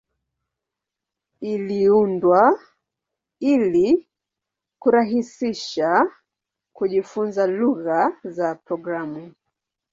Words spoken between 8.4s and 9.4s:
programu.